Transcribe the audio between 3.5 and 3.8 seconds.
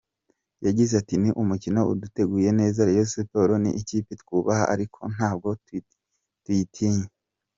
ni